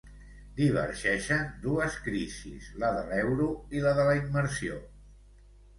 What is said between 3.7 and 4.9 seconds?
i la de la immersió.